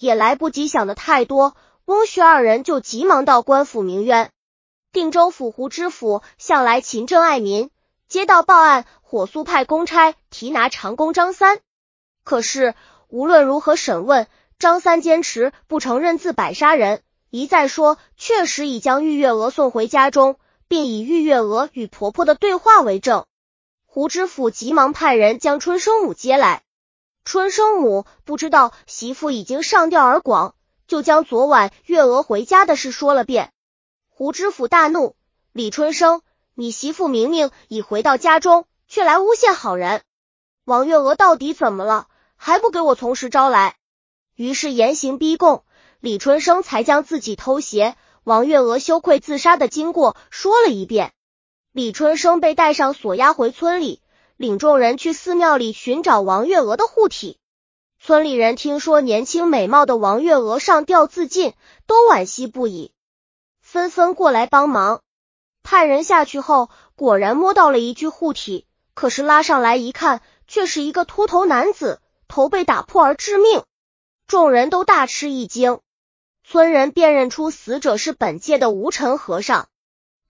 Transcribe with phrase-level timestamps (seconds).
[0.00, 4.30] 也来不及想的太多，翁婿二人就急忙到官府鸣冤。
[4.92, 7.68] 定州府胡知府向来勤政爱民，
[8.08, 11.58] 接到报案，火速派公差提拿长工张三。
[12.24, 12.74] 可是
[13.08, 14.26] 无论如何审问，
[14.58, 20.36] 张三坚持不承认自百杀人，一再说确实已将玉月娥送回家中，
[20.66, 23.26] 并以玉月娥与婆婆的对话为证。
[23.84, 26.62] 胡知府急忙派人将春生母接来。
[27.24, 30.54] 春生母不知道媳妇已经上吊而广，
[30.86, 33.52] 就将昨晚月娥回家的事说了遍。
[34.08, 35.14] 胡知府大怒
[35.52, 36.22] ：“李春生，
[36.54, 40.02] 你媳妇明明已回到家中，却来诬陷好人。
[40.64, 42.08] 王月娥到底怎么了？
[42.36, 43.76] 还不给我从实招来？”
[44.34, 45.64] 于是严刑逼供，
[46.00, 51.12] 李春生才将自己偷鞋、王月娥羞愧自杀的经过说了一遍。
[51.72, 54.00] 李春生被带上锁押回村里，
[54.40, 57.36] 领众人去寺庙里寻找王月娥的护体。
[57.98, 61.52] 村里人听说年轻美貌的王月娥上吊自尽，
[61.86, 62.94] 都惋惜不已。
[63.60, 65.02] 纷纷过来帮忙，
[65.62, 73.62] 派人下去后，果然摸到了一具护体，可是拉上来一看，却是一个秃头男子，头被打破而致命。
[74.26, 75.80] 众人都大吃一惊，
[76.44, 79.68] 村人辨认出死者是本界的无尘和尚，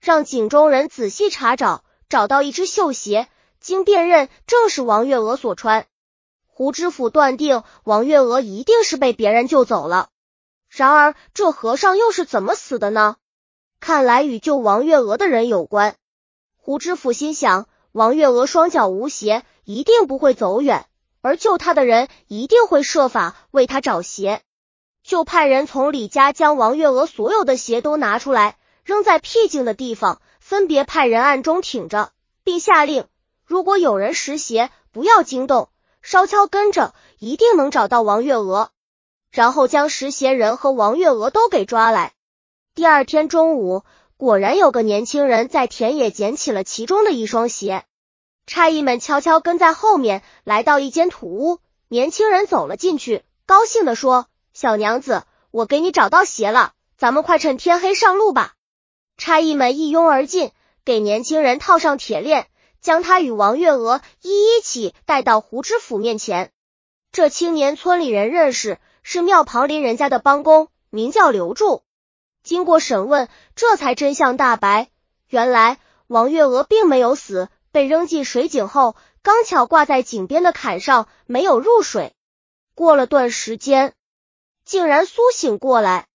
[0.01, 3.29] 让井中人仔细查找，找到一只绣鞋，
[3.61, 5.85] 经辨认正是王月娥所穿。
[6.47, 10.09] 胡知府断定王月娥一定是被别人救走了，
[10.67, 13.15] 然而这和尚又是怎么死的呢？
[13.79, 15.95] 看来与救王月娥的人有关。
[16.57, 20.85] 胡知府心想，王月娥双脚无鞋，一定不会走远，
[21.21, 24.41] 而救她的人一定会设法为她找鞋，
[25.03, 32.11] 就派人从李家将王月娥所有的鞋都拿出来，扔在僻静的地方，分别派人暗中挺着，
[32.43, 33.05] 并下令，
[33.51, 35.67] 如果有人拾鞋，不要惊动，
[36.01, 38.69] 稍悄跟着，一定能找到王月娥。
[39.29, 42.13] 然后将拾鞋人和王月娥都给抓来。
[42.75, 43.83] 第二天中午，
[44.15, 47.83] 果然有个年轻人在田野捡起了其中的一双鞋。
[48.47, 51.59] 差役们悄悄跟在后面，来到一间土屋。
[51.89, 58.53] 年轻人走了进去，高兴的说：“小娘子，我给你找到鞋了，咱们快趁天黑上路吧。”
[59.19, 60.51] 差役们一拥而进，
[60.85, 62.47] 给年轻人套上铁链，
[62.81, 66.51] 将他与王月娥一一起带到胡知府面前。
[67.11, 71.83] 这青年村里人认识，是庙旁邻人家的帮工，名叫刘柱。
[72.43, 74.89] 经过审问，这才真相大白。
[75.27, 75.77] 原来
[76.07, 82.13] 王月娥并没有死，被扔进水井后，刚巧挂在井边的坎上，没有入水。
[82.73, 83.93] 过了段时间，
[84.65, 86.07] 竟然苏醒过来。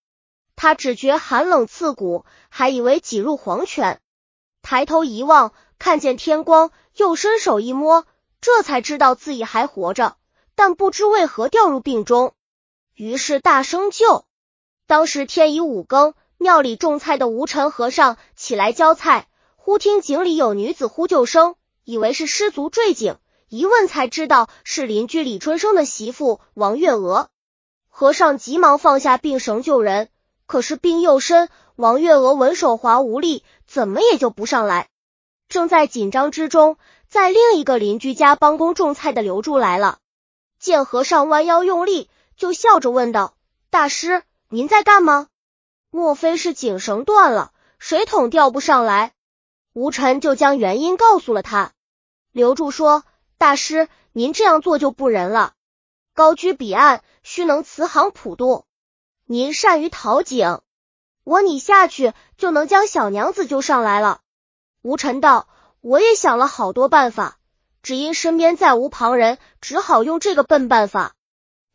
[0.55, 4.01] 他只觉寒冷刺骨，还以为挤入黄泉。
[4.63, 8.05] 抬头一望，看见天光，又伸手一摸，
[8.41, 10.17] 这才知道自己还活着，
[10.55, 12.33] 但不知为何掉入病中。
[12.93, 14.25] 于是大声救。
[14.87, 23.17] 当时天已五更，庙里种菜的无尘和尚起来浇菜，忽听井里有女子呼救声，以为是失足坠井，
[23.49, 27.29] 一问才知道是邻居李春生的媳妇王月娥。
[27.89, 30.09] 和尚急忙放下病绳救人，
[30.45, 34.89] 可是病又深，王月娥稳手滑无力，怎么也救不上来。
[35.49, 36.77] 正在紧张之中，
[37.07, 39.99] 在另一个邻居家帮工种菜的刘柱来了，
[40.59, 43.35] 见和尚弯腰用力，就笑着问道
[43.69, 45.27] ：“大师。”您在干吗？
[45.89, 49.11] 莫非是井绳断了，水桶吊不上来？
[49.73, 51.73] 吴尘就将原因告诉了他。
[52.31, 53.03] 刘柱说
[53.37, 55.53] ：“大师，您这样做就不仁了。
[56.13, 58.63] 高居彼岸，须能慈航普渡。
[59.25, 60.61] 您善于淘井，
[61.25, 64.21] 我你下去就能将小娘子救上来了。”
[64.87, 65.49] 吴尘道
[65.81, 67.39] ：“我也想了好多办法，
[67.83, 71.13] 只因身边再无旁人，只好用这个笨办法。”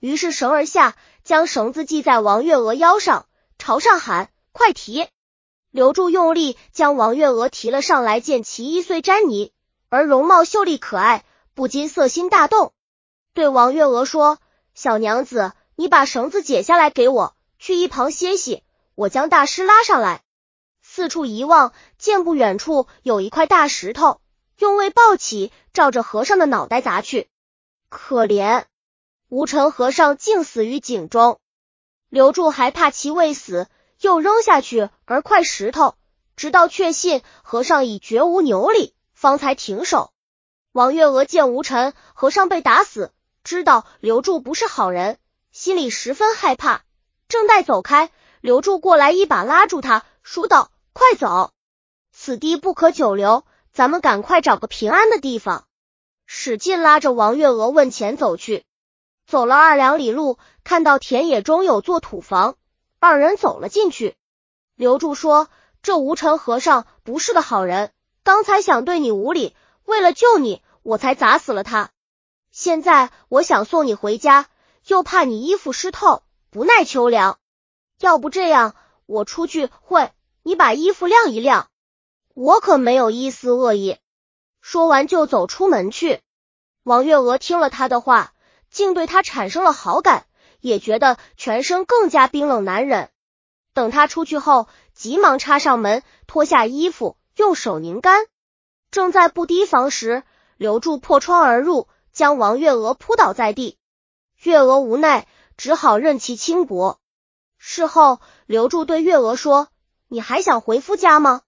[0.00, 0.96] 于是绳儿下。
[1.22, 3.26] 将绳子系在王月娥腰上，
[3.58, 5.06] 朝上喊：“快提！”
[5.70, 9.52] 刘柱用力将王月娥提了上来，见其衣虽沾泥，
[9.90, 11.24] 而容貌秀丽可爱，
[11.54, 12.72] 不禁色心大动，
[13.34, 14.38] 对王月娥说
[14.74, 20.22] ：“小娘子，你把绳子解下来给我，去一旁歇息，我将大师拉上来。”
[20.94, 24.21] 四处一望，见不远处有一块大石头，
[24.59, 27.30] 用力抱起，照着和尚的脑袋砸去，
[27.89, 28.65] 可怜。
[29.30, 31.39] 无尘和尚竟死于井中，
[32.10, 33.68] 刘柱还怕其未死，
[34.03, 35.94] 又扔下去而块石头，
[36.36, 40.12] 直到确信和尚已绝无牛力，方才停手。
[40.72, 45.16] 王月娥见无尘和尚被打死，知道刘柱不是好人，
[45.53, 46.83] 心里十分害怕，
[47.28, 48.10] 正待走开，
[48.42, 51.53] 刘柱过来一把拉住他，说道：“快走，
[52.12, 55.66] 此地不可久留，咱们赶快找个平安的地方。”
[56.27, 58.65] 使劲拉着王月娥问前走去。
[59.27, 62.56] 走了二两里路，看到田野中有座土房，
[62.98, 64.16] 二人走了进去。
[64.74, 65.48] 刘柱说
[65.83, 67.92] ：“这无尘和尚不是个好人，
[68.24, 69.54] 刚才想对你无礼，
[69.84, 71.91] 为了救你，我才砸死了他。
[72.50, 74.48] 现在我想送你回家，
[74.86, 77.39] 又怕你衣服湿透，不耐秋凉。
[78.00, 78.74] 要不这样，
[79.06, 80.10] 我出去会，
[80.42, 81.68] 你把衣服晾一晾。
[82.34, 83.98] 我可没有一丝恶意。”
[84.60, 86.21] 说完就走出门去。
[86.83, 88.33] 王月娥听了他的话。
[88.72, 90.24] 竟对他产生了好感，
[90.60, 93.10] 也觉得全身更加冰冷难忍。
[93.74, 98.24] 等他出去后，急忙插上门，脱下衣服，用手拧干。
[98.91, 100.22] 正在不提防时，
[100.56, 103.77] 刘柱破窗而入，将王月娥扑倒在地。
[104.42, 105.27] 月娥无奈，
[105.59, 106.98] 只好任其轻薄。
[107.59, 109.68] 事后，刘柱对月娥说
[110.12, 111.41] ：“你还想回夫家吗？”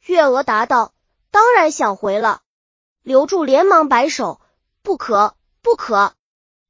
[0.00, 0.94] 月娥答道
[1.30, 2.40] ：“当然想回了。”
[3.04, 4.40] 刘柱连忙摆手
[4.80, 6.14] ：“不可，不可。”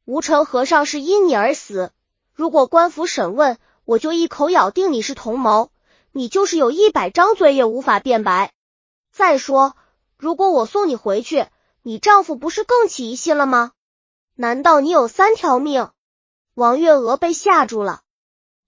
[0.04, 1.92] 无尘和尚是因你而死，
[2.34, 5.70] 如果官府审问，我就一口咬定你是同谋，
[6.10, 8.52] 你就是有一百张嘴也无法辩白。
[9.12, 9.76] 再说，
[10.16, 11.46] 如果我送你回去，
[11.82, 13.70] 你丈夫不是更起疑心了吗？
[14.34, 15.90] 难道你有三条命？
[16.54, 18.02] 王月娥被吓住了，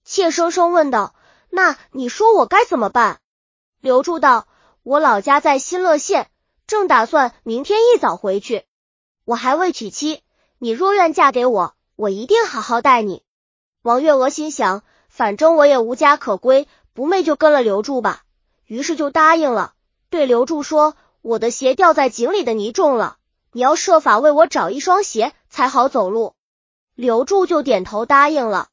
[0.04, 1.16] 怯生生问道
[1.50, 3.20] ：“那你说我该怎么办？”
[3.80, 4.48] 刘柱道
[4.82, 6.30] ：“我老家在新乐县，
[6.66, 8.64] 正打算明天一早回去，
[9.24, 10.22] 我还未娶妻。”
[10.62, 13.22] 你若愿嫁给我，我一定好好待你。
[13.80, 18.24] 王月娥心想，反正我也无家可归，不昧就跟了刘柱吧。
[18.66, 19.72] 于是就答应了，
[20.10, 23.16] 对刘柱说：“我的鞋掉在井里的泥中了，
[23.52, 26.34] 你要设法为我找一双鞋，才好走路。”
[26.94, 28.68] 刘柱就点头答应了。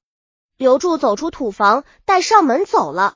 [0.57, 3.13] 刘柱走出土房，带上门走了。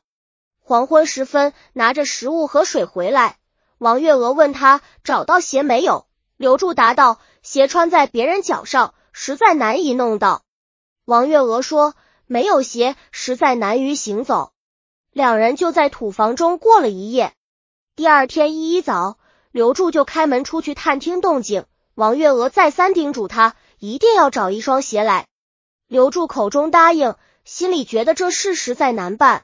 [0.60, 3.38] 黄昏时分，拿着食物和水回来，
[3.80, 6.06] 王月娥问他找到鞋没有。
[6.38, 7.20] 刘柱答道。
[7.44, 10.44] 鞋穿在别人脚上，实在难以弄到。
[11.06, 11.96] 王月娥说
[12.28, 14.52] ：“没有鞋，实在难于行走。”
[15.12, 17.34] 两人就在土房中过了一夜。
[17.96, 19.18] 第二天一一早，
[19.50, 21.66] 刘柱就开门出去探听动静。
[21.96, 25.26] 王月娥再三叮嘱他，一定要找一双鞋来。
[25.92, 29.44] 刘柱口中答应，心里觉得这事实在难办。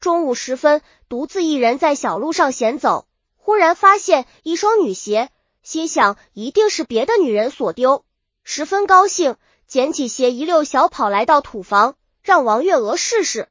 [0.00, 3.06] 中午时分，独自一人在小路上闲走，
[3.36, 5.30] 忽然发现一双女鞋。
[5.62, 8.04] 心想一定是别的女人所丢，
[8.42, 9.36] 十分高兴，
[9.68, 13.48] 捡起鞋一溜小跑来到土房，让王月娥试试。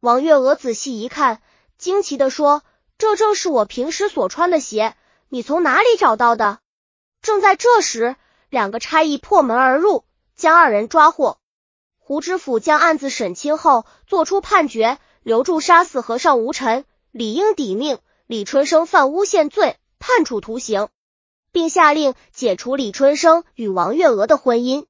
[0.00, 1.42] 王月娥仔细一看，
[1.76, 2.62] 惊奇的说
[2.96, 4.96] ：“这正是我平时所穿的鞋，
[5.28, 6.60] 你从哪里找到的？”
[7.20, 8.16] 正在这时，
[8.48, 10.04] 两个差役破门而入，
[10.36, 11.38] 将二人抓获。
[12.08, 17.96] 胡知府将案子审清后，作出判决：刘柱杀死和尚吴尘，理应抵命；
[18.28, 20.88] 李春生犯诬陷罪，判处徒刑。
[21.50, 24.86] 并下令解除李春生与王月娥的婚姻。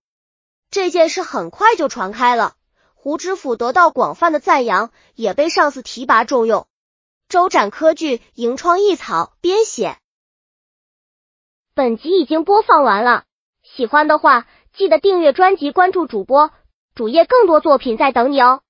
[0.70, 2.52] 这件事很快就传开了，
[2.92, 6.66] 胡知府得到广泛的赞扬，也被上司提拔重用。
[7.30, 9.96] 周展科剧《萤窗异草》编写。
[11.74, 13.24] 本集已经播放完了，
[13.62, 14.46] 喜欢的话
[14.76, 16.50] 记得订阅专辑，关注主播
[16.96, 18.60] 主页，更多作品在等你哦。